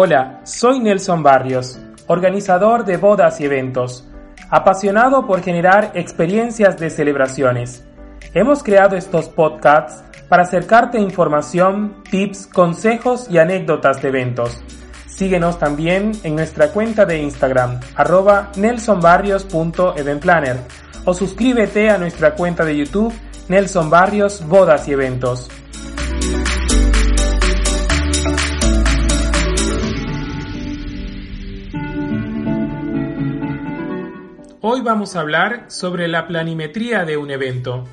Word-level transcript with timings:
Hola, 0.00 0.42
soy 0.44 0.78
Nelson 0.78 1.24
Barrios, 1.24 1.76
organizador 2.06 2.84
de 2.84 2.98
bodas 2.98 3.40
y 3.40 3.46
eventos, 3.46 4.06
apasionado 4.48 5.26
por 5.26 5.42
generar 5.42 5.90
experiencias 5.94 6.78
de 6.78 6.88
celebraciones. 6.88 7.84
Hemos 8.32 8.62
creado 8.62 8.94
estos 8.94 9.28
podcasts 9.28 10.04
para 10.28 10.44
acercarte 10.44 11.00
información, 11.00 12.04
tips, 12.08 12.46
consejos 12.46 13.26
y 13.28 13.38
anécdotas 13.38 14.00
de 14.00 14.10
eventos. 14.10 14.62
Síguenos 15.08 15.58
también 15.58 16.12
en 16.22 16.36
nuestra 16.36 16.68
cuenta 16.68 17.04
de 17.04 17.20
Instagram, 17.20 17.80
arroba 17.96 18.52
nelsonbarrios.eventplanner 18.56 20.58
o 21.06 21.12
suscríbete 21.12 21.90
a 21.90 21.98
nuestra 21.98 22.36
cuenta 22.36 22.64
de 22.64 22.76
YouTube, 22.76 23.12
Nelson 23.48 23.90
Barrios 23.90 24.46
Bodas 24.46 24.86
y 24.86 24.92
Eventos. 24.92 25.50
Hoy 34.60 34.80
vamos 34.80 35.14
a 35.14 35.20
hablar 35.20 35.66
sobre 35.68 36.08
la 36.08 36.26
planimetría 36.26 37.04
de 37.04 37.16
un 37.16 37.30
evento, 37.30 37.84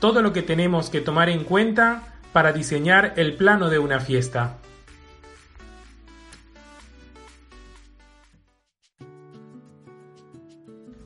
todo 0.00 0.20
lo 0.20 0.34
que 0.34 0.42
tenemos 0.42 0.90
que 0.90 1.00
tomar 1.00 1.30
en 1.30 1.44
cuenta 1.44 2.18
para 2.34 2.52
diseñar 2.52 3.14
el 3.16 3.36
plano 3.38 3.70
de 3.70 3.78
una 3.78 4.00
fiesta. 4.00 4.58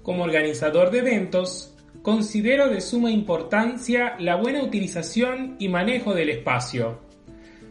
Como 0.03 0.25
organizador 0.25 0.91
de 0.91 0.99
eventos, 0.99 1.77
considero 2.03 2.69
de 2.69 2.81
suma 2.81 3.13
importancia 3.13 4.17
la 4.19 4.35
buena 4.35 4.65
utilización 4.65 5.55
y 5.61 5.69
manejo 5.69 6.13
del 6.13 6.31
espacio. 6.31 6.99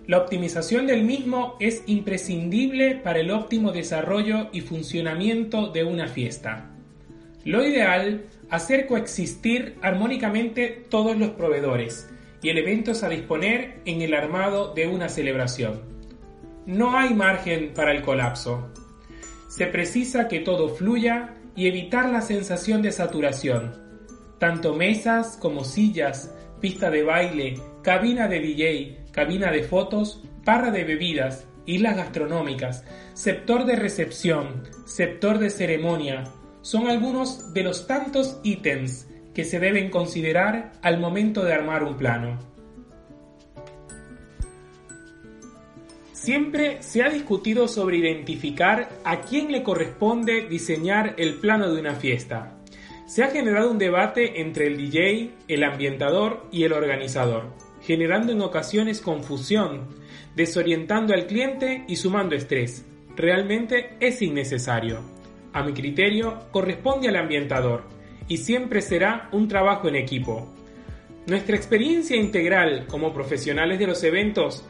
La 0.07 0.19
optimización 0.19 0.87
del 0.87 1.03
mismo 1.03 1.57
es 1.59 1.83
imprescindible 1.87 2.95
para 2.95 3.19
el 3.19 3.31
óptimo 3.31 3.73
desarrollo 3.73 4.47
y 4.53 4.61
funcionamiento 4.61 5.67
de 5.71 5.83
una 5.83 6.07
fiesta. 6.07 6.72
Lo 7.45 7.65
ideal, 7.65 8.25
hacer 8.49 8.87
coexistir 8.87 9.75
armónicamente 9.81 10.85
todos 10.89 11.17
los 11.17 11.31
proveedores 11.31 12.09
y 12.41 12.49
elementos 12.49 13.03
a 13.03 13.09
disponer 13.09 13.81
en 13.85 14.01
el 14.01 14.13
armado 14.13 14.73
de 14.73 14.87
una 14.87 15.09
celebración. 15.09 15.81
No 16.65 16.97
hay 16.97 17.13
margen 17.13 17.73
para 17.73 17.91
el 17.91 18.01
colapso. 18.01 18.71
Se 19.49 19.67
precisa 19.67 20.29
que 20.29 20.39
todo 20.39 20.69
fluya 20.69 21.35
y 21.55 21.67
evitar 21.67 22.09
la 22.09 22.21
sensación 22.21 22.81
de 22.81 22.91
saturación. 22.91 23.75
Tanto 24.39 24.73
mesas 24.73 25.37
como 25.39 25.63
sillas, 25.63 26.33
pista 26.61 26.89
de 26.89 27.03
baile, 27.03 27.59
cabina 27.81 28.29
de 28.29 28.39
DJ, 28.39 29.05
cabina 29.11 29.51
de 29.51 29.63
fotos, 29.63 30.23
barra 30.45 30.71
de 30.71 30.85
bebidas, 30.85 31.45
islas 31.65 31.97
gastronómicas, 31.97 32.85
sector 33.13 33.65
de 33.65 33.75
recepción, 33.75 34.63
sector 34.85 35.39
de 35.39 35.49
ceremonia, 35.49 36.23
son 36.63 36.87
algunos 36.87 37.53
de 37.53 37.61
los 37.61 37.85
tantos 37.87 38.39
ítems 38.41 39.07
que 39.35 39.43
se 39.43 39.59
deben 39.59 39.89
considerar 39.91 40.71
al 40.81 40.97
momento 40.97 41.43
de 41.43 41.53
armar 41.53 41.83
un 41.83 41.97
plano. 41.97 42.39
Siempre 46.13 46.81
se 46.81 47.03
ha 47.03 47.09
discutido 47.09 47.67
sobre 47.67 47.97
identificar 47.97 48.89
a 49.03 49.21
quién 49.21 49.51
le 49.51 49.61
corresponde 49.61 50.47
diseñar 50.47 51.15
el 51.17 51.35
plano 51.35 51.69
de 51.69 51.81
una 51.81 51.95
fiesta. 51.95 52.57
Se 53.07 53.23
ha 53.23 53.27
generado 53.27 53.69
un 53.69 53.77
debate 53.77 54.39
entre 54.39 54.67
el 54.67 54.77
DJ, 54.77 55.31
el 55.49 55.63
ambientador 55.65 56.47
y 56.49 56.63
el 56.63 56.71
organizador, 56.71 57.51
generando 57.81 58.31
en 58.31 58.41
ocasiones 58.41 59.01
confusión, 59.01 59.89
desorientando 60.33 61.13
al 61.13 61.27
cliente 61.27 61.83
y 61.89 61.97
sumando 61.97 62.35
estrés. 62.35 62.85
Realmente 63.17 63.97
es 63.99 64.21
innecesario 64.21 65.22
a 65.53 65.63
mi 65.63 65.73
criterio, 65.73 66.39
corresponde 66.51 67.07
al 67.07 67.15
ambientador 67.15 67.83
y 68.27 68.37
siempre 68.37 68.81
será 68.81 69.29
un 69.31 69.47
trabajo 69.47 69.87
en 69.87 69.95
equipo. 69.95 70.49
Nuestra 71.27 71.55
experiencia 71.55 72.17
integral 72.17 72.85
como 72.87 73.13
profesionales 73.13 73.79
de 73.79 73.87
los 73.87 74.03
eventos 74.03 74.65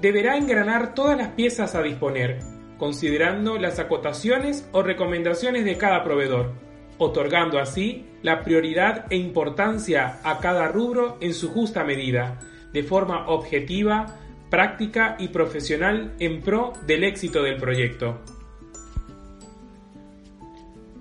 deberá 0.00 0.36
engranar 0.36 0.94
todas 0.94 1.18
las 1.18 1.28
piezas 1.28 1.74
a 1.74 1.82
disponer, 1.82 2.38
considerando 2.78 3.58
las 3.58 3.78
acotaciones 3.78 4.68
o 4.72 4.82
recomendaciones 4.82 5.64
de 5.64 5.76
cada 5.76 6.04
proveedor, 6.04 6.52
otorgando 6.98 7.58
así 7.58 8.06
la 8.22 8.42
prioridad 8.42 9.06
e 9.10 9.16
importancia 9.16 10.18
a 10.22 10.38
cada 10.38 10.68
rubro 10.68 11.18
en 11.20 11.34
su 11.34 11.50
justa 11.50 11.84
medida, 11.84 12.38
de 12.72 12.82
forma 12.82 13.28
objetiva, 13.28 14.16
práctica 14.50 15.16
y 15.18 15.28
profesional 15.28 16.14
en 16.18 16.40
pro 16.40 16.72
del 16.86 17.04
éxito 17.04 17.42
del 17.42 17.56
proyecto. 17.56 18.20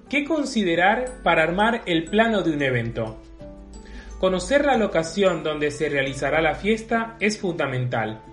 ¿Qué 0.09 0.23
considerar 0.23 1.21
para 1.21 1.43
armar 1.43 1.81
el 1.85 2.05
plano 2.05 2.41
de 2.41 2.51
un 2.51 2.61
evento? 2.61 3.17
Conocer 4.19 4.63
la 4.63 4.77
locación 4.77 5.43
donde 5.43 5.69
se 5.69 5.89
realizará 5.89 6.41
la 6.41 6.55
fiesta 6.55 7.17
es 7.19 7.37
fundamental. 7.37 8.23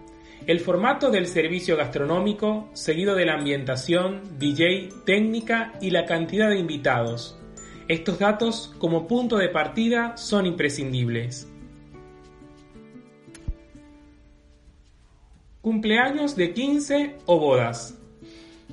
El 0.46 0.60
formato 0.60 1.10
del 1.10 1.26
servicio 1.26 1.76
gastronómico, 1.76 2.68
seguido 2.74 3.16
de 3.16 3.26
la 3.26 3.34
ambientación, 3.34 4.20
DJ, 4.38 4.90
técnica 5.04 5.72
y 5.80 5.90
la 5.90 6.04
cantidad 6.04 6.48
de 6.48 6.58
invitados. 6.58 7.40
Estos 7.88 8.20
datos 8.20 8.72
como 8.78 9.08
punto 9.08 9.36
de 9.36 9.48
partida 9.48 10.16
son 10.16 10.46
imprescindibles. 10.46 11.48
Cumpleaños 15.60 16.36
de 16.36 16.54
15 16.54 17.16
o 17.26 17.40
bodas. 17.40 17.98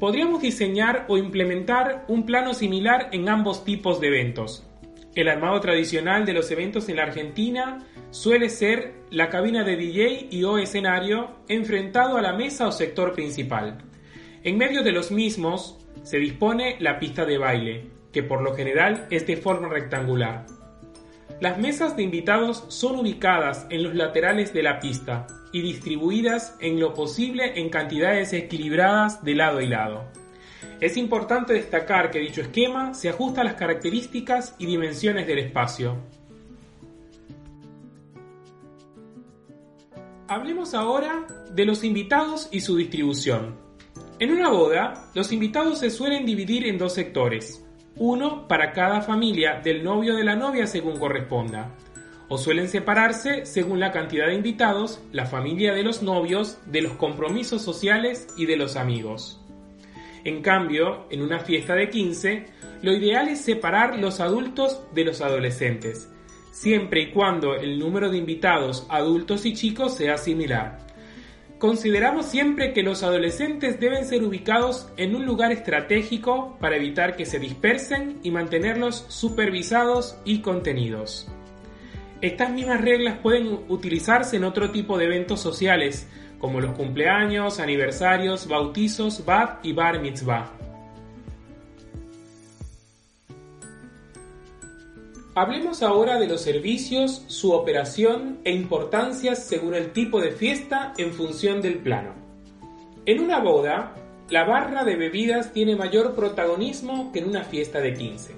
Podríamos 0.01 0.41
diseñar 0.41 1.05
o 1.09 1.17
implementar 1.19 2.05
un 2.07 2.25
plano 2.25 2.55
similar 2.55 3.09
en 3.11 3.29
ambos 3.29 3.63
tipos 3.63 4.01
de 4.01 4.07
eventos. 4.07 4.67
El 5.13 5.29
armado 5.29 5.61
tradicional 5.61 6.25
de 6.25 6.33
los 6.33 6.49
eventos 6.49 6.89
en 6.89 6.95
la 6.95 7.03
Argentina 7.03 7.85
suele 8.09 8.49
ser 8.49 8.95
la 9.11 9.29
cabina 9.29 9.63
de 9.63 9.75
DJ 9.75 10.29
y 10.31 10.43
o 10.43 10.57
escenario 10.57 11.35
enfrentado 11.47 12.17
a 12.17 12.23
la 12.23 12.33
mesa 12.33 12.67
o 12.67 12.71
sector 12.71 13.13
principal. 13.13 13.77
En 14.41 14.57
medio 14.57 14.81
de 14.81 14.91
los 14.91 15.11
mismos 15.11 15.77
se 16.01 16.17
dispone 16.17 16.77
la 16.79 16.97
pista 16.97 17.23
de 17.23 17.37
baile, 17.37 17.91
que 18.11 18.23
por 18.23 18.41
lo 18.41 18.55
general 18.55 19.05
es 19.11 19.27
de 19.27 19.37
forma 19.37 19.69
rectangular. 19.69 20.47
Las 21.39 21.59
mesas 21.59 21.95
de 21.95 22.01
invitados 22.01 22.65
son 22.69 22.97
ubicadas 22.97 23.67
en 23.69 23.83
los 23.83 23.93
laterales 23.93 24.51
de 24.51 24.63
la 24.63 24.79
pista, 24.79 25.27
y 25.51 25.61
distribuidas 25.61 26.55
en 26.59 26.79
lo 26.79 26.93
posible 26.93 27.59
en 27.59 27.69
cantidades 27.69 28.33
equilibradas 28.33 29.23
de 29.23 29.35
lado 29.35 29.61
y 29.61 29.67
lado. 29.67 30.05
Es 30.79 30.97
importante 30.97 31.53
destacar 31.53 32.11
que 32.11 32.19
dicho 32.19 32.41
esquema 32.41 32.93
se 32.93 33.09
ajusta 33.09 33.41
a 33.41 33.43
las 33.43 33.55
características 33.55 34.55
y 34.57 34.65
dimensiones 34.65 35.27
del 35.27 35.39
espacio. 35.39 35.97
Hablemos 40.27 40.73
ahora 40.73 41.27
de 41.53 41.65
los 41.65 41.83
invitados 41.83 42.47
y 42.51 42.61
su 42.61 42.77
distribución. 42.77 43.55
En 44.19 44.31
una 44.31 44.49
boda, 44.49 45.09
los 45.13 45.31
invitados 45.31 45.79
se 45.79 45.89
suelen 45.89 46.25
dividir 46.25 46.65
en 46.67 46.77
dos 46.77 46.93
sectores, 46.93 47.65
uno 47.97 48.47
para 48.47 48.71
cada 48.71 49.01
familia 49.01 49.59
del 49.63 49.83
novio 49.83 50.13
o 50.13 50.17
de 50.17 50.23
la 50.23 50.35
novia 50.35 50.67
según 50.67 50.97
corresponda 50.97 51.75
o 52.33 52.37
suelen 52.37 52.69
separarse 52.69 53.45
según 53.45 53.81
la 53.81 53.91
cantidad 53.91 54.27
de 54.27 54.35
invitados, 54.35 55.03
la 55.11 55.25
familia 55.25 55.73
de 55.73 55.83
los 55.83 56.01
novios, 56.01 56.59
de 56.65 56.81
los 56.81 56.93
compromisos 56.93 57.61
sociales 57.61 58.25
y 58.37 58.45
de 58.45 58.55
los 58.55 58.77
amigos. 58.77 59.41
En 60.23 60.41
cambio, 60.41 61.07
en 61.09 61.23
una 61.23 61.39
fiesta 61.39 61.75
de 61.75 61.89
15, 61.89 62.45
lo 62.83 62.93
ideal 62.93 63.27
es 63.27 63.41
separar 63.41 63.99
los 63.99 64.21
adultos 64.21 64.81
de 64.93 65.03
los 65.03 65.19
adolescentes, 65.19 66.09
siempre 66.53 67.01
y 67.01 67.11
cuando 67.11 67.55
el 67.55 67.77
número 67.77 68.09
de 68.09 68.19
invitados 68.19 68.85
adultos 68.87 69.45
y 69.45 69.53
chicos 69.53 69.95
sea 69.95 70.17
similar. 70.17 70.87
Consideramos 71.59 72.27
siempre 72.27 72.71
que 72.71 72.81
los 72.81 73.03
adolescentes 73.03 73.77
deben 73.77 74.05
ser 74.05 74.23
ubicados 74.23 74.87
en 74.95 75.15
un 75.15 75.25
lugar 75.25 75.51
estratégico 75.51 76.57
para 76.61 76.77
evitar 76.77 77.17
que 77.17 77.25
se 77.25 77.39
dispersen 77.39 78.21
y 78.23 78.31
mantenerlos 78.31 79.03
supervisados 79.09 80.15
y 80.23 80.39
contenidos. 80.39 81.29
Estas 82.21 82.51
mismas 82.51 82.81
reglas 82.81 83.17
pueden 83.17 83.61
utilizarse 83.67 84.37
en 84.37 84.43
otro 84.43 84.69
tipo 84.69 84.99
de 84.99 85.05
eventos 85.05 85.39
sociales, 85.39 86.07
como 86.37 86.61
los 86.61 86.75
cumpleaños, 86.75 87.59
aniversarios, 87.59 88.47
bautizos, 88.47 89.25
bat 89.25 89.65
y 89.65 89.73
bar 89.73 89.99
mitzvah. 89.99 90.51
Hablemos 95.33 95.81
ahora 95.81 96.19
de 96.19 96.27
los 96.27 96.41
servicios, 96.41 97.23
su 97.25 97.53
operación 97.53 98.39
e 98.43 98.51
importancias 98.51 99.43
según 99.43 99.73
el 99.73 99.91
tipo 99.91 100.21
de 100.21 100.31
fiesta 100.31 100.93
en 100.97 101.13
función 101.13 101.59
del 101.59 101.79
plano. 101.79 102.13
En 103.07 103.19
una 103.19 103.39
boda, 103.39 103.95
la 104.29 104.43
barra 104.43 104.83
de 104.83 104.95
bebidas 104.95 105.53
tiene 105.53 105.75
mayor 105.75 106.13
protagonismo 106.13 107.11
que 107.11 107.19
en 107.19 107.29
una 107.29 107.45
fiesta 107.45 107.79
de 107.79 107.95
15. 107.95 108.35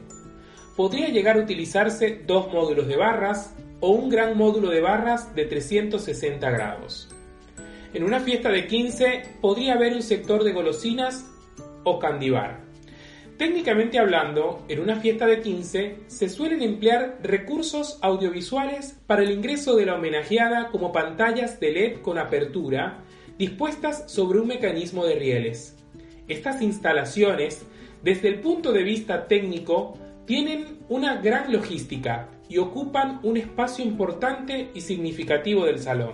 Podría 0.77 1.09
llegar 1.09 1.35
a 1.35 1.41
utilizarse 1.41 2.21
dos 2.25 2.51
módulos 2.53 2.87
de 2.87 2.95
barras 2.95 3.53
o 3.83 3.89
un 3.89 4.09
gran 4.09 4.37
módulo 4.37 4.69
de 4.69 4.79
barras 4.79 5.35
de 5.35 5.43
360 5.43 6.49
grados. 6.49 7.09
En 7.93 8.05
una 8.05 8.21
fiesta 8.21 8.47
de 8.47 8.65
15 8.65 9.23
podría 9.41 9.73
haber 9.73 9.93
un 9.93 10.01
sector 10.01 10.45
de 10.45 10.53
golosinas 10.53 11.29
o 11.83 11.99
candibar 11.99 12.63
Técnicamente 13.37 13.99
hablando, 13.99 14.63
en 14.69 14.79
una 14.79 14.97
fiesta 14.97 15.27
de 15.27 15.41
15 15.41 15.97
se 16.07 16.29
suelen 16.29 16.61
emplear 16.61 17.17
recursos 17.23 17.97
audiovisuales 18.01 18.99
para 19.05 19.23
el 19.23 19.31
ingreso 19.31 19.75
de 19.75 19.87
la 19.87 19.95
homenajeada 19.95 20.69
como 20.69 20.93
pantallas 20.93 21.59
de 21.59 21.71
LED 21.73 22.01
con 22.01 22.19
apertura 22.19 23.03
dispuestas 23.37 24.09
sobre 24.09 24.39
un 24.39 24.47
mecanismo 24.47 25.05
de 25.05 25.15
rieles. 25.15 25.75
Estas 26.29 26.61
instalaciones, 26.61 27.65
desde 28.03 28.29
el 28.29 28.39
punto 28.39 28.71
de 28.71 28.83
vista 28.83 29.27
técnico, 29.27 29.97
tienen 30.25 30.77
una 30.87 31.19
gran 31.19 31.51
logística 31.51 32.29
y 32.49 32.57
ocupan 32.57 33.19
un 33.23 33.37
espacio 33.37 33.83
importante 33.83 34.69
y 34.73 34.81
significativo 34.81 35.65
del 35.65 35.79
salón. 35.79 36.13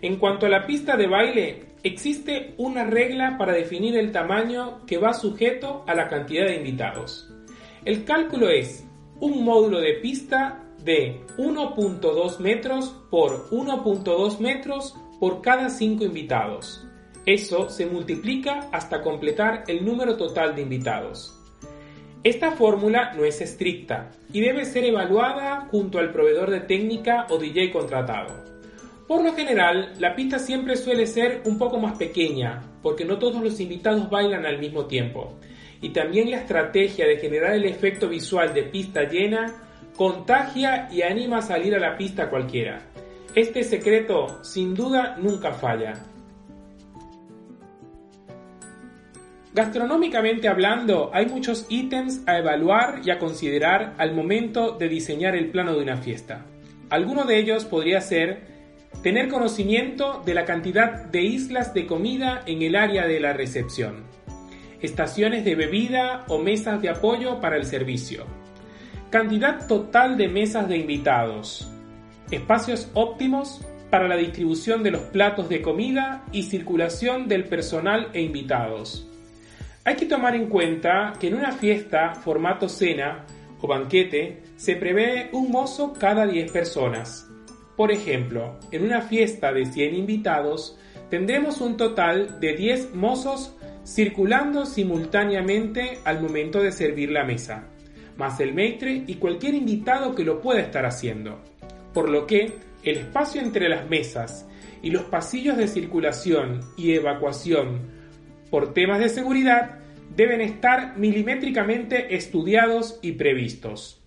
En 0.00 0.16
cuanto 0.16 0.46
a 0.46 0.48
la 0.48 0.66
pista 0.66 0.96
de 0.96 1.08
baile, 1.08 1.64
existe 1.82 2.54
una 2.56 2.84
regla 2.84 3.36
para 3.38 3.52
definir 3.52 3.96
el 3.96 4.12
tamaño 4.12 4.84
que 4.86 4.98
va 4.98 5.12
sujeto 5.12 5.84
a 5.86 5.94
la 5.94 6.08
cantidad 6.08 6.46
de 6.46 6.56
invitados. 6.56 7.32
El 7.84 8.04
cálculo 8.04 8.48
es 8.48 8.86
un 9.20 9.44
módulo 9.44 9.80
de 9.80 9.94
pista 9.94 10.64
de 10.84 11.20
1.2 11.36 12.38
metros 12.38 12.94
por 13.10 13.50
1.2 13.50 14.38
metros 14.38 14.94
por 15.18 15.42
cada 15.42 15.68
5 15.68 16.04
invitados. 16.04 16.86
Eso 17.26 17.68
se 17.68 17.86
multiplica 17.86 18.68
hasta 18.72 19.02
completar 19.02 19.64
el 19.66 19.84
número 19.84 20.16
total 20.16 20.54
de 20.54 20.62
invitados. 20.62 21.37
Esta 22.24 22.50
fórmula 22.50 23.12
no 23.14 23.24
es 23.24 23.40
estricta 23.40 24.10
y 24.32 24.40
debe 24.40 24.64
ser 24.64 24.84
evaluada 24.84 25.68
junto 25.70 25.98
al 25.98 26.10
proveedor 26.10 26.50
de 26.50 26.60
técnica 26.60 27.26
o 27.30 27.38
DJ 27.38 27.70
contratado. 27.70 28.44
Por 29.06 29.24
lo 29.24 29.34
general, 29.34 29.94
la 29.98 30.14
pista 30.14 30.38
siempre 30.38 30.76
suele 30.76 31.06
ser 31.06 31.42
un 31.46 31.56
poco 31.56 31.78
más 31.78 31.96
pequeña, 31.96 32.60
porque 32.82 33.04
no 33.04 33.18
todos 33.18 33.42
los 33.42 33.58
invitados 33.60 34.10
bailan 34.10 34.44
al 34.44 34.58
mismo 34.58 34.86
tiempo. 34.86 35.38
Y 35.80 35.90
también 35.90 36.30
la 36.30 36.38
estrategia 36.38 37.06
de 37.06 37.18
generar 37.18 37.54
el 37.54 37.64
efecto 37.64 38.08
visual 38.08 38.52
de 38.52 38.64
pista 38.64 39.04
llena 39.04 39.64
contagia 39.96 40.88
y 40.92 41.02
anima 41.02 41.38
a 41.38 41.42
salir 41.42 41.74
a 41.74 41.80
la 41.80 41.96
pista 41.96 42.28
cualquiera. 42.28 42.80
Este 43.34 43.62
secreto, 43.62 44.42
sin 44.42 44.74
duda, 44.74 45.16
nunca 45.18 45.52
falla. 45.52 45.94
Gastronómicamente 49.58 50.46
hablando, 50.46 51.10
hay 51.12 51.26
muchos 51.26 51.66
ítems 51.68 52.22
a 52.28 52.38
evaluar 52.38 53.00
y 53.04 53.10
a 53.10 53.18
considerar 53.18 53.92
al 53.98 54.14
momento 54.14 54.76
de 54.78 54.88
diseñar 54.88 55.34
el 55.34 55.50
plano 55.50 55.74
de 55.74 55.82
una 55.82 55.96
fiesta. 55.96 56.46
Alguno 56.90 57.24
de 57.24 57.40
ellos 57.40 57.64
podría 57.64 58.00
ser 58.00 58.46
Tener 59.02 59.26
conocimiento 59.26 60.22
de 60.24 60.34
la 60.34 60.44
cantidad 60.44 61.06
de 61.06 61.22
islas 61.22 61.74
de 61.74 61.86
comida 61.86 62.42
en 62.46 62.62
el 62.62 62.76
área 62.76 63.08
de 63.08 63.18
la 63.18 63.32
recepción. 63.32 64.04
Estaciones 64.80 65.44
de 65.44 65.56
bebida 65.56 66.24
o 66.28 66.38
mesas 66.38 66.80
de 66.80 66.90
apoyo 66.90 67.40
para 67.40 67.56
el 67.56 67.64
servicio. 67.64 68.26
Cantidad 69.10 69.66
total 69.66 70.16
de 70.16 70.28
mesas 70.28 70.68
de 70.68 70.76
invitados. 70.76 71.68
Espacios 72.30 72.92
óptimos 72.94 73.60
para 73.90 74.06
la 74.06 74.16
distribución 74.16 74.84
de 74.84 74.92
los 74.92 75.02
platos 75.02 75.48
de 75.48 75.62
comida 75.62 76.24
y 76.30 76.44
circulación 76.44 77.26
del 77.26 77.42
personal 77.48 78.10
e 78.12 78.22
invitados. 78.22 79.07
Hay 79.88 79.96
que 79.96 80.04
tomar 80.04 80.36
en 80.36 80.50
cuenta 80.50 81.14
que 81.18 81.28
en 81.28 81.34
una 81.34 81.50
fiesta 81.50 82.14
formato 82.14 82.68
cena 82.68 83.24
o 83.58 83.66
banquete 83.66 84.42
se 84.54 84.76
prevé 84.76 85.30
un 85.32 85.50
mozo 85.50 85.94
cada 85.98 86.26
10 86.26 86.52
personas 86.52 87.26
por 87.78 87.92
ejemplo, 87.92 88.56
en 88.72 88.82
una 88.82 89.02
fiesta 89.02 89.52
de 89.52 89.64
100 89.64 89.94
invitados, 89.94 90.76
tendremos 91.10 91.60
un 91.60 91.76
total 91.76 92.40
de 92.40 92.56
10 92.56 92.96
mozos 92.96 93.54
circulando 93.86 94.66
simultáneamente 94.66 96.00
al 96.04 96.20
momento 96.20 96.60
de 96.60 96.72
servir 96.72 97.12
la 97.12 97.22
mesa, 97.22 97.68
más 98.16 98.40
el 98.40 98.52
maitre 98.52 99.04
y 99.06 99.14
cualquier 99.14 99.54
invitado 99.54 100.16
que 100.16 100.24
lo 100.24 100.40
pueda 100.40 100.60
estar 100.60 100.86
haciendo. 100.86 101.38
Por 101.94 102.08
lo 102.08 102.26
que 102.26 102.52
el 102.82 102.96
espacio 102.96 103.40
entre 103.40 103.68
las 103.68 103.88
mesas 103.88 104.48
y 104.82 104.90
los 104.90 105.04
pasillos 105.04 105.56
de 105.56 105.68
circulación 105.68 106.62
y 106.76 106.94
evacuación 106.94 107.97
por 108.50 108.74
temas 108.74 109.00
de 109.00 109.08
seguridad 109.08 109.78
deben 110.16 110.40
estar 110.40 110.96
milimétricamente 110.96 112.16
estudiados 112.16 112.98
y 113.02 113.12
previstos. 113.12 114.02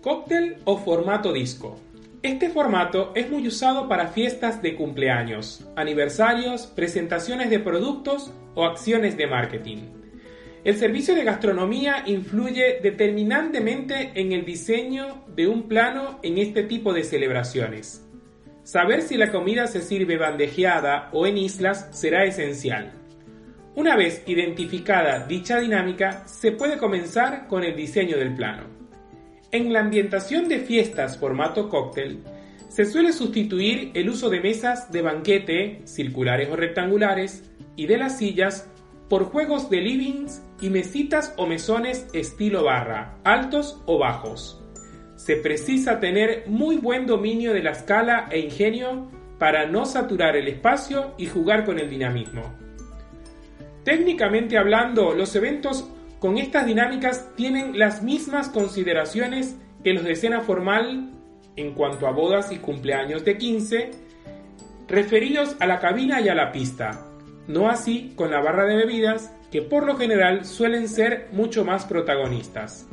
Cóctel 0.00 0.56
o 0.64 0.78
formato 0.78 1.32
disco. 1.32 1.78
Este 2.22 2.50
formato 2.50 3.12
es 3.14 3.30
muy 3.30 3.46
usado 3.46 3.88
para 3.88 4.08
fiestas 4.08 4.62
de 4.62 4.74
cumpleaños, 4.74 5.66
aniversarios, 5.76 6.66
presentaciones 6.66 7.50
de 7.50 7.58
productos 7.60 8.32
o 8.54 8.64
acciones 8.64 9.16
de 9.16 9.26
marketing. 9.26 9.78
El 10.64 10.76
servicio 10.76 11.14
de 11.14 11.24
gastronomía 11.24 12.02
influye 12.06 12.80
determinantemente 12.82 14.12
en 14.14 14.32
el 14.32 14.44
diseño 14.44 15.24
de 15.34 15.48
un 15.48 15.68
plano 15.68 16.18
en 16.22 16.36
este 16.36 16.62
tipo 16.62 16.92
de 16.92 17.04
celebraciones. 17.04 18.06
Saber 18.62 19.02
si 19.02 19.16
la 19.16 19.32
comida 19.32 19.66
se 19.66 19.80
sirve 19.80 20.16
bandejeada 20.16 21.08
o 21.12 21.26
en 21.26 21.38
islas 21.38 21.88
será 21.92 22.24
esencial. 22.24 22.92
Una 23.74 23.96
vez 23.96 24.22
identificada 24.26 25.26
dicha 25.26 25.60
dinámica, 25.60 26.26
se 26.26 26.52
puede 26.52 26.76
comenzar 26.76 27.46
con 27.46 27.64
el 27.64 27.76
diseño 27.76 28.16
del 28.16 28.34
plano. 28.34 28.64
En 29.52 29.72
la 29.72 29.80
ambientación 29.80 30.48
de 30.48 30.58
fiestas 30.58 31.18
formato 31.18 31.68
cóctel, 31.68 32.22
se 32.68 32.84
suele 32.84 33.12
sustituir 33.12 33.90
el 33.94 34.08
uso 34.08 34.30
de 34.30 34.40
mesas 34.40 34.92
de 34.92 35.02
banquete, 35.02 35.80
circulares 35.84 36.48
o 36.50 36.56
rectangulares, 36.56 37.50
y 37.74 37.86
de 37.86 37.96
las 37.96 38.18
sillas 38.18 38.68
por 39.08 39.24
juegos 39.24 39.70
de 39.70 39.80
livings 39.80 40.42
y 40.60 40.70
mesitas 40.70 41.34
o 41.36 41.46
mesones 41.46 42.06
estilo 42.12 42.62
barra, 42.62 43.18
altos 43.24 43.82
o 43.86 43.98
bajos. 43.98 44.62
Se 45.20 45.36
precisa 45.36 46.00
tener 46.00 46.44
muy 46.46 46.78
buen 46.78 47.04
dominio 47.04 47.52
de 47.52 47.62
la 47.62 47.72
escala 47.72 48.26
e 48.30 48.38
ingenio 48.40 49.10
para 49.38 49.66
no 49.66 49.84
saturar 49.84 50.34
el 50.34 50.48
espacio 50.48 51.12
y 51.18 51.26
jugar 51.26 51.66
con 51.66 51.78
el 51.78 51.90
dinamismo. 51.90 52.54
Técnicamente 53.84 54.56
hablando, 54.56 55.12
los 55.14 55.36
eventos 55.36 55.86
con 56.20 56.38
estas 56.38 56.64
dinámicas 56.64 57.28
tienen 57.36 57.78
las 57.78 58.02
mismas 58.02 58.48
consideraciones 58.48 59.56
que 59.84 59.92
los 59.92 60.04
de 60.04 60.12
escena 60.12 60.40
formal 60.40 61.10
en 61.54 61.74
cuanto 61.74 62.06
a 62.06 62.12
bodas 62.12 62.50
y 62.50 62.56
cumpleaños 62.56 63.22
de 63.22 63.36
15, 63.36 63.90
referidos 64.88 65.54
a 65.60 65.66
la 65.66 65.80
cabina 65.80 66.22
y 66.22 66.30
a 66.30 66.34
la 66.34 66.50
pista, 66.50 67.06
no 67.46 67.68
así 67.68 68.14
con 68.16 68.30
la 68.30 68.40
barra 68.40 68.64
de 68.64 68.76
bebidas, 68.76 69.34
que 69.52 69.60
por 69.60 69.84
lo 69.84 69.98
general 69.98 70.46
suelen 70.46 70.88
ser 70.88 71.28
mucho 71.32 71.62
más 71.62 71.84
protagonistas. 71.84 72.88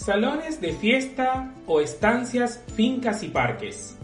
Salones 0.00 0.62
de 0.62 0.72
fiesta 0.72 1.52
o 1.66 1.82
estancias, 1.82 2.64
fincas 2.74 3.22
y 3.22 3.28
parques. 3.28 3.98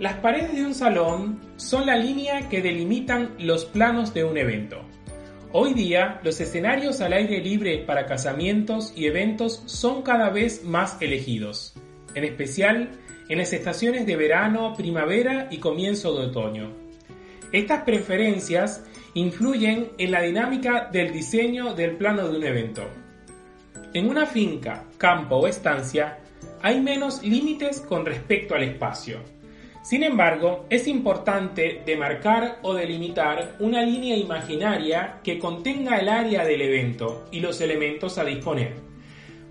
Las 0.00 0.14
paredes 0.14 0.56
de 0.56 0.66
un 0.66 0.74
salón 0.74 1.40
son 1.54 1.86
la 1.86 1.94
línea 1.94 2.48
que 2.48 2.60
delimitan 2.60 3.36
los 3.38 3.66
planos 3.66 4.12
de 4.14 4.24
un 4.24 4.36
evento. 4.36 4.80
Hoy 5.52 5.74
día, 5.74 6.20
los 6.24 6.40
escenarios 6.40 7.00
al 7.00 7.12
aire 7.12 7.38
libre 7.38 7.84
para 7.86 8.06
casamientos 8.06 8.92
y 8.96 9.06
eventos 9.06 9.62
son 9.66 10.02
cada 10.02 10.28
vez 10.30 10.64
más 10.64 11.00
elegidos, 11.00 11.74
en 12.16 12.24
especial 12.24 12.90
en 13.28 13.38
las 13.38 13.52
estaciones 13.52 14.06
de 14.06 14.16
verano, 14.16 14.74
primavera 14.76 15.46
y 15.52 15.58
comienzo 15.58 16.18
de 16.18 16.26
otoño. 16.26 16.72
Estas 17.52 17.84
preferencias 17.84 18.82
influyen 19.14 19.92
en 19.98 20.10
la 20.10 20.22
dinámica 20.22 20.88
del 20.90 21.12
diseño 21.12 21.74
del 21.74 21.96
plano 21.96 22.26
de 22.26 22.38
un 22.38 22.44
evento. 22.44 23.05
En 23.92 24.08
una 24.08 24.26
finca, 24.26 24.84
campo 24.98 25.36
o 25.36 25.46
estancia, 25.46 26.18
hay 26.62 26.80
menos 26.80 27.22
límites 27.22 27.80
con 27.80 28.04
respecto 28.04 28.54
al 28.54 28.64
espacio. 28.64 29.20
Sin 29.82 30.02
embargo, 30.02 30.66
es 30.68 30.88
importante 30.88 31.82
demarcar 31.86 32.58
o 32.62 32.74
delimitar 32.74 33.54
una 33.60 33.82
línea 33.82 34.16
imaginaria 34.16 35.20
que 35.22 35.38
contenga 35.38 35.98
el 35.98 36.08
área 36.08 36.44
del 36.44 36.60
evento 36.60 37.26
y 37.30 37.38
los 37.38 37.60
elementos 37.60 38.18
a 38.18 38.24
disponer. 38.24 38.74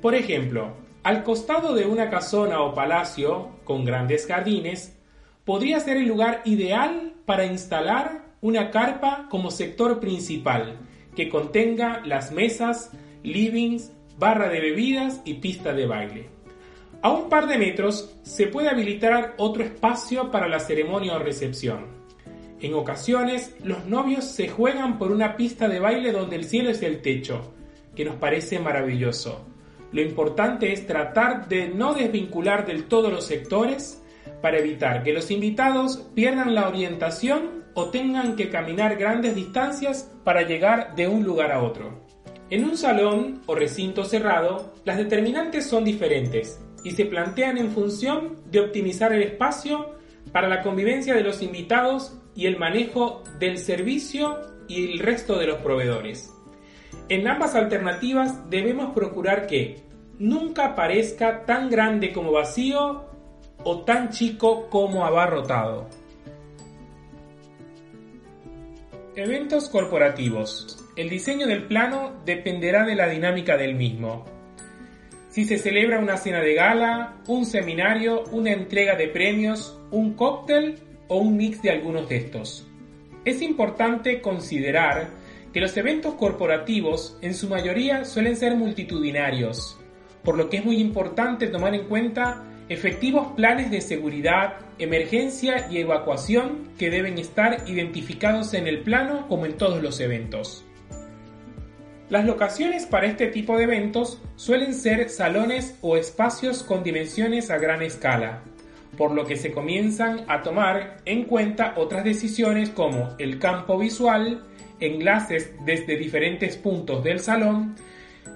Por 0.02 0.14
ejemplo, 0.14 0.74
al 1.04 1.24
costado 1.24 1.74
de 1.74 1.86
una 1.86 2.10
casona 2.10 2.62
o 2.62 2.74
palacio 2.74 3.52
con 3.64 3.86
grandes 3.86 4.28
jardines, 4.28 4.98
podría 5.46 5.80
ser 5.80 5.98
el 5.98 6.08
lugar 6.08 6.42
ideal 6.44 7.14
para 7.26 7.46
instalar 7.46 8.26
una 8.42 8.72
carpa 8.72 9.28
como 9.30 9.52
sector 9.52 10.00
principal, 10.00 10.80
que 11.16 11.30
contenga 11.30 12.02
las 12.06 12.32
mesas, 12.32 12.92
livings, 13.24 13.94
barra 14.18 14.50
de 14.50 14.60
bebidas 14.60 15.22
y 15.26 15.36
pista 15.36 15.74
de 15.74 15.86
baile. 15.86 16.30
A 17.02 17.12
un 17.12 17.30
par 17.30 17.48
de 17.48 17.58
metros 17.58 18.16
se 18.24 18.48
puede 18.48 18.70
habilitar 18.70 19.36
otro 19.38 19.64
espacio 19.64 20.32
para 20.32 20.48
la 20.48 20.60
ceremonia 20.60 21.16
o 21.16 21.20
recepción. 21.20 21.88
En 22.62 22.74
ocasiones, 22.74 23.56
los 23.64 23.86
novios 23.86 24.26
se 24.26 24.48
juegan 24.48 24.98
por 24.98 25.12
una 25.12 25.36
pista 25.36 25.68
de 25.68 25.80
baile 25.80 26.12
donde 26.12 26.38
el 26.38 26.46
cielo 26.46 26.70
es 26.70 26.82
el 26.82 27.02
techo, 27.02 27.54
que 27.96 28.06
nos 28.06 28.16
parece 28.16 28.60
maravilloso. 28.60 29.46
Lo 29.92 30.02
importante 30.02 30.74
es 30.74 30.88
tratar 30.88 31.48
de 31.48 31.68
no 31.68 31.94
desvincular 31.94 32.66
del 32.66 32.86
todo 32.86 33.12
los 33.12 33.26
sectores 33.26 34.02
para 34.42 34.58
evitar 34.58 35.04
que 35.04 35.14
los 35.14 35.32
invitados 35.32 36.08
pierdan 36.16 36.56
la 36.56 36.68
orientación 36.68 37.66
o 37.76 37.90
tengan 37.90 38.36
que 38.36 38.50
caminar 38.50 38.96
grandes 38.96 39.36
distancias 39.36 40.12
para 40.24 40.42
llegar 40.44 40.96
de 40.96 41.08
un 41.08 41.24
lugar 41.24 41.52
a 41.52 41.62
otro. 41.62 42.05
En 42.52 42.64
un 42.64 42.78
salón 42.78 43.42
o 43.48 43.56
recinto 43.56 44.06
cerrado, 44.06 44.72
las 44.84 44.98
determinantes 44.98 45.68
son 45.68 45.84
diferentes 45.84 46.62
y 46.84 46.92
se 46.92 47.06
plantean 47.06 47.58
en 47.58 47.72
función 47.72 48.38
de 48.52 48.60
optimizar 48.60 49.12
el 49.14 49.24
espacio 49.24 49.96
para 50.32 50.48
la 50.48 50.62
convivencia 50.62 51.16
de 51.16 51.24
los 51.24 51.42
invitados 51.42 52.16
y 52.36 52.46
el 52.46 52.60
manejo 52.60 53.24
del 53.40 53.58
servicio 53.58 54.38
y 54.68 54.92
el 54.92 55.00
resto 55.00 55.40
de 55.40 55.48
los 55.48 55.58
proveedores. 55.58 56.32
En 57.10 57.28
ambas 57.28 57.56
alternativas 57.56 58.48
debemos 58.50 58.94
procurar 58.94 59.48
que 59.48 59.82
nunca 60.20 60.76
parezca 60.76 61.46
tan 61.46 61.72
grande 61.72 62.14
como 62.14 62.32
vacío 62.32 63.06
o 63.64 63.82
tan 63.82 64.12
chico 64.12 64.70
como 64.70 65.04
abarrotado. 65.04 65.88
Eventos 69.16 69.68
corporativos. 69.70 70.85
El 70.96 71.10
diseño 71.10 71.46
del 71.46 71.64
plano 71.64 72.22
dependerá 72.26 72.86
de 72.86 72.96
la 72.96 73.10
dinámica 73.10 73.58
del 73.58 73.76
mismo. 73.76 74.24
Si 75.30 75.44
se 75.44 75.58
celebra 75.58 76.00
una 76.00 76.16
cena 76.16 76.40
de 76.40 76.54
gala, 76.54 77.18
un 77.28 77.46
seminario, 77.46 78.24
una 78.32 78.54
entrega 78.54 78.96
de 78.96 79.10
premios, 79.10 79.78
un 79.92 80.14
cóctel 80.14 80.80
o 81.10 81.18
un 81.18 81.36
mix 81.36 81.62
de 81.62 81.72
algunos 81.72 82.08
de 82.08 82.16
estos. 82.16 82.66
Es 83.26 83.42
importante 83.42 84.22
considerar 84.22 85.10
que 85.52 85.60
los 85.60 85.76
eventos 85.76 86.14
corporativos 86.14 87.18
en 87.22 87.34
su 87.34 87.50
mayoría 87.50 88.06
suelen 88.06 88.38
ser 88.38 88.56
multitudinarios, 88.56 89.78
por 90.24 90.38
lo 90.38 90.50
que 90.50 90.58
es 90.58 90.66
muy 90.66 90.78
importante 90.78 91.48
tomar 91.48 91.76
en 91.76 91.90
cuenta 91.90 92.46
efectivos 92.70 93.34
planes 93.36 93.70
de 93.70 93.82
seguridad, 93.82 94.60
emergencia 94.80 95.68
y 95.70 95.80
evacuación 95.80 96.70
que 96.80 96.90
deben 96.90 97.18
estar 97.18 97.66
identificados 97.68 98.54
en 98.54 98.68
el 98.68 98.80
plano 98.80 99.28
como 99.28 99.46
en 99.46 99.58
todos 99.58 99.84
los 99.84 100.00
eventos. 100.00 100.66
Las 102.08 102.26
locaciones 102.26 102.86
para 102.86 103.08
este 103.08 103.28
tipo 103.28 103.58
de 103.58 103.64
eventos 103.64 104.22
suelen 104.36 104.76
ser 104.76 105.10
salones 105.10 105.76
o 105.82 105.98
espacios 105.98 106.62
con 106.62 106.84
dimensiones 106.84 107.50
a 107.50 107.58
gran 107.58 107.82
escala, 107.82 108.44
por 108.96 109.12
lo 109.12 109.26
que 109.26 109.38
se 109.38 109.52
comienzan 109.52 110.24
a 110.28 110.44
tomar 110.44 110.98
en 111.06 111.24
cuenta 111.24 111.74
otras 111.78 112.04
decisiones 112.04 112.70
como 112.70 113.16
el 113.18 113.40
campo 113.40 113.80
visual, 113.80 114.44
enlaces 114.80 115.54
desde 115.66 115.98
diferentes 115.98 116.58
puntos 116.58 117.04
del 117.04 117.20
salón, 117.22 117.76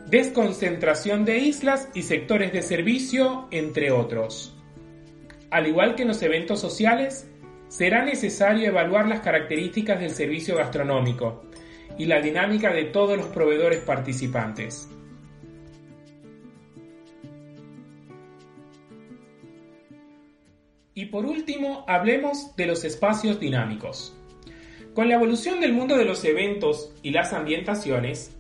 desconcentración 0.07 1.23
de 1.23 1.37
islas 1.37 1.89
y 1.93 2.01
sectores 2.01 2.51
de 2.51 2.63
servicio, 2.63 3.47
entre 3.51 3.91
otros. 3.91 4.57
Al 5.51 5.67
igual 5.67 5.93
que 5.93 6.01
en 6.01 6.07
los 6.07 6.23
eventos 6.23 6.59
sociales, 6.59 7.27
será 7.67 8.03
necesario 8.03 8.67
evaluar 8.67 9.07
las 9.07 9.19
características 9.19 9.99
del 9.99 10.09
servicio 10.09 10.55
gastronómico 10.55 11.43
y 11.99 12.05
la 12.05 12.21
dinámica 12.21 12.73
de 12.73 12.85
todos 12.85 13.17
los 13.17 13.27
proveedores 13.27 13.81
participantes. 13.81 14.89
Y 20.95 21.05
por 21.05 21.25
último, 21.25 21.85
hablemos 21.87 22.55
de 22.55 22.65
los 22.65 22.83
espacios 22.85 23.39
dinámicos. 23.39 24.15
Con 24.93 25.09
la 25.09 25.15
evolución 25.15 25.59
del 25.59 25.73
mundo 25.73 25.97
de 25.97 26.05
los 26.05 26.23
eventos 26.25 26.93
y 27.03 27.11
las 27.11 27.33
ambientaciones, 27.33 28.35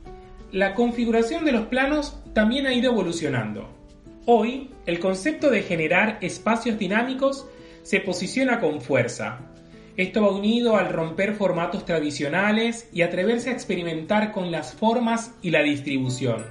la 0.51 0.73
configuración 0.73 1.45
de 1.45 1.51
los 1.51 1.67
planos 1.67 2.17
también 2.33 2.65
ha 2.65 2.73
ido 2.73 2.91
evolucionando. 2.91 3.69
Hoy, 4.25 4.71
el 4.85 4.99
concepto 4.99 5.49
de 5.49 5.63
generar 5.63 6.17
espacios 6.21 6.79
dinámicos 6.79 7.45
se 7.83 7.99
posiciona 7.99 8.59
con 8.59 8.81
fuerza. 8.81 9.48
Esto 9.99 10.21
va 10.21 10.31
unido 10.31 10.77
al 10.77 10.93
romper 10.93 11.33
formatos 11.33 11.83
tradicionales 11.83 12.87
y 12.93 13.01
atreverse 13.01 13.49
a 13.49 13.51
experimentar 13.51 14.31
con 14.31 14.49
las 14.49 14.73
formas 14.73 15.35
y 15.41 15.51
la 15.51 15.61
distribución, 15.61 16.45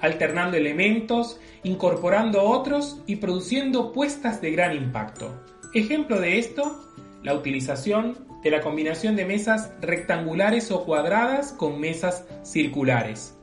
alternando 0.00 0.56
elementos, 0.56 1.38
incorporando 1.62 2.42
otros 2.42 3.00
y 3.06 3.14
produciendo 3.14 3.92
puestas 3.92 4.40
de 4.40 4.50
gran 4.50 4.76
impacto. 4.76 5.40
Ejemplo 5.72 6.20
de 6.20 6.40
esto, 6.40 6.84
la 7.22 7.34
utilización 7.34 8.26
de 8.42 8.50
la 8.50 8.60
combinación 8.60 9.14
de 9.14 9.24
mesas 9.24 9.70
rectangulares 9.80 10.72
o 10.72 10.84
cuadradas 10.84 11.52
con 11.52 11.78
mesas 11.78 12.26
circulares. 12.42 13.38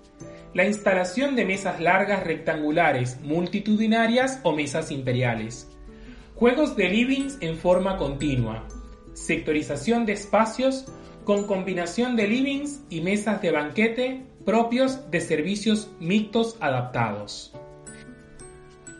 La 0.55 0.65
instalación 0.65 1.37
de 1.37 1.45
mesas 1.45 1.79
largas 1.79 2.25
rectangulares 2.25 3.21
multitudinarias 3.21 4.41
o 4.43 4.51
mesas 4.51 4.91
imperiales. 4.91 5.69
Juegos 6.35 6.75
de 6.75 6.89
livings 6.89 7.37
en 7.39 7.55
forma 7.55 7.95
continua. 7.95 8.67
Sectorización 9.17 10.05
de 10.05 10.13
espacios 10.13 10.85
con 11.23 11.47
combinación 11.47 12.15
de 12.15 12.27
livings 12.27 12.83
y 12.89 13.01
mesas 13.01 13.41
de 13.41 13.51
banquete 13.51 14.21
propios 14.45 15.09
de 15.09 15.19
servicios 15.21 15.89
mixtos 15.99 16.55
adaptados. 16.61 17.51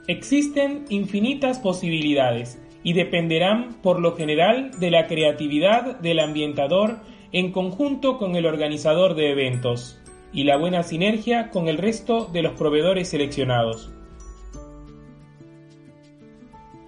Existen 0.07 0.85
infinitas 0.89 1.59
posibilidades 1.59 2.59
y 2.83 2.93
dependerán 2.93 3.75
por 3.83 3.99
lo 3.99 4.15
general 4.15 4.71
de 4.79 4.89
la 4.89 5.07
creatividad 5.07 5.99
del 5.99 6.19
ambientador 6.19 6.97
en 7.31 7.51
conjunto 7.51 8.17
con 8.17 8.35
el 8.35 8.47
organizador 8.47 9.13
de 9.13 9.31
eventos 9.31 10.01
y 10.33 10.45
la 10.45 10.57
buena 10.57 10.81
sinergia 10.81 11.51
con 11.51 11.67
el 11.67 11.77
resto 11.77 12.25
de 12.25 12.41
los 12.41 12.53
proveedores 12.53 13.09
seleccionados. 13.09 13.93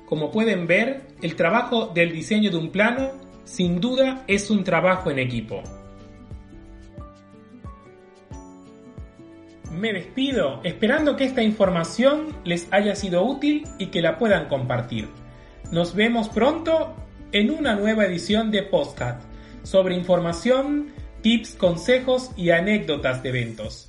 Como 0.09 0.31
pueden 0.31 0.65
ver, 0.65 1.03
el 1.21 1.35
trabajo 1.35 1.91
del 1.93 2.11
diseño 2.11 2.49
de 2.49 2.57
un 2.57 2.71
plano 2.71 3.11
sin 3.43 3.79
duda 3.79 4.23
es 4.27 4.49
un 4.49 4.63
trabajo 4.63 5.11
en 5.11 5.19
equipo. 5.19 5.61
Me 9.71 9.93
despido 9.93 10.61
esperando 10.63 11.15
que 11.15 11.25
esta 11.25 11.43
información 11.43 12.35
les 12.43 12.67
haya 12.71 12.95
sido 12.95 13.23
útil 13.23 13.67
y 13.77 13.87
que 13.87 14.01
la 14.01 14.17
puedan 14.17 14.47
compartir. 14.49 15.07
Nos 15.71 15.93
vemos 15.93 16.27
pronto 16.27 16.95
en 17.31 17.51
una 17.51 17.75
nueva 17.75 18.05
edición 18.05 18.49
de 18.49 18.63
Postcat 18.63 19.21
sobre 19.61 19.93
información, 19.93 20.87
tips, 21.21 21.53
consejos 21.53 22.31
y 22.35 22.49
anécdotas 22.49 23.21
de 23.21 23.29
eventos. 23.29 23.88